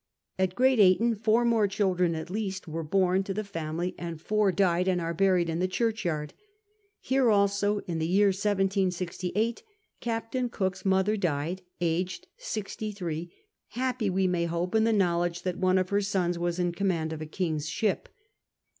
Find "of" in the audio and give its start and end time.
15.77-15.89, 17.13-17.21